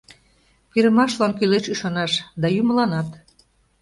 [0.71, 3.09] Пӱрымашлан кӱлеш ӱшанаш да юмыланат